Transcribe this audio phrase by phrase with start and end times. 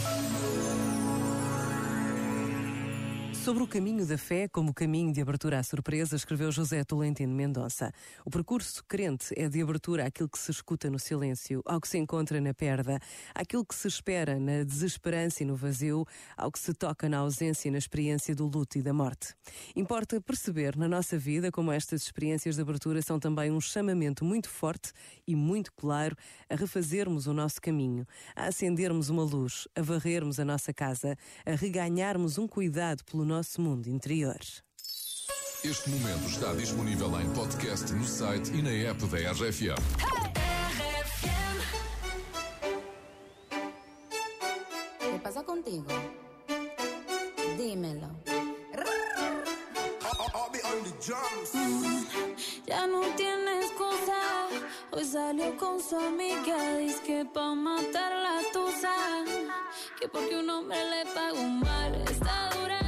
[0.00, 0.57] Thank you.
[3.48, 7.90] Sobre o caminho da fé como caminho de abertura à surpresa, escreveu José Tolentino Mendonça.
[8.22, 11.96] O percurso crente é de abertura àquilo que se escuta no silêncio, ao que se
[11.96, 13.00] encontra na perda,
[13.34, 16.04] àquilo que se espera na desesperança e no vazio,
[16.36, 19.34] ao que se toca na ausência e na experiência do luto e da morte.
[19.74, 24.50] Importa perceber na nossa vida como estas experiências de abertura são também um chamamento muito
[24.50, 24.92] forte
[25.26, 26.14] e muito claro
[26.50, 28.06] a refazermos o nosso caminho,
[28.36, 33.37] a acendermos uma luz, a varrermos a nossa casa, a reganharmos um cuidado pelo nosso
[33.38, 34.36] nosso mundo interior.
[35.62, 39.78] Este momento está disponível em podcast no site e na app da RFM.
[44.98, 45.86] ¿Qué pasa contigo?
[47.56, 48.10] Dímelo.
[52.66, 54.48] Ya no tiene excusa.
[54.90, 56.76] Hoy salió con su amiga.
[56.78, 58.94] Dice que pa' matar la tusa.
[60.00, 61.94] Que porque un hombre le pagó mal.
[62.10, 62.87] Está dura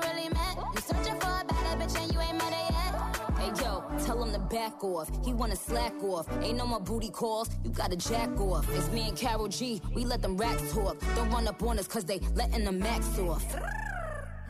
[4.51, 5.09] back off.
[5.25, 6.27] He wanna slack off.
[6.41, 7.49] Ain't no more booty calls.
[7.63, 8.67] You gotta jack off.
[8.75, 9.81] It's me and Carol G.
[9.95, 10.97] We let them racks talk.
[11.15, 13.45] Don't run up on us cause they letting the max off.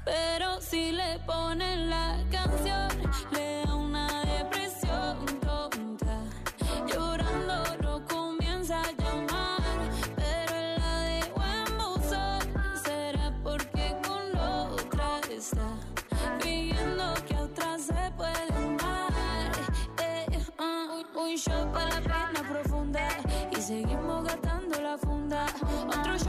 [0.06, 0.41] Pero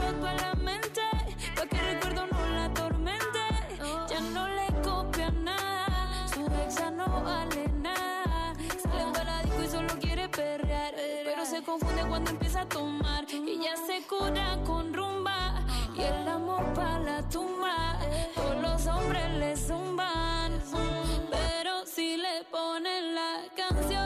[0.03, 1.01] Shot para la mente,
[1.55, 3.39] pa' que el recuerdo no la atormente.
[4.09, 8.53] Ya no le copia nada, su exa no vale nada.
[8.81, 10.93] Sale para disco y solo quiere perrear,
[11.23, 13.23] pero se confunde cuando empieza a tomar.
[13.31, 15.63] Y ya se cura con rumba
[15.95, 17.97] y el amor para la tumba.
[18.35, 20.61] Todos los hombres le zumban,
[21.31, 24.02] pero si le ponen la canción,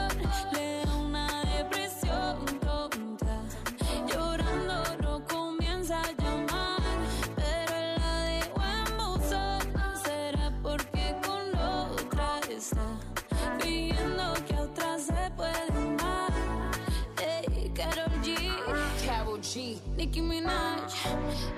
[19.58, 20.94] Nicki Minaj,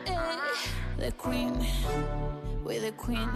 [0.07, 0.17] ey,
[0.97, 1.53] the Queen,
[2.65, 3.29] we're the Queen.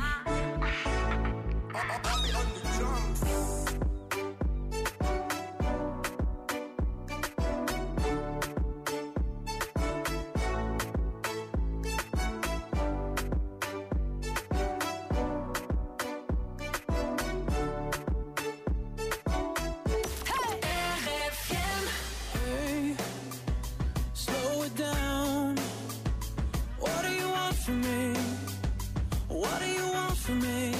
[29.34, 30.72] What do you want from me?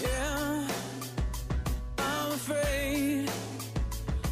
[0.00, 0.68] Yeah,
[1.98, 3.28] I'm afraid.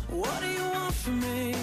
[0.09, 1.60] What do you want from me?